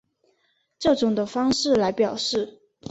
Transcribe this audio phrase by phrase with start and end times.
[0.79, 2.59] 这种的方式来表示。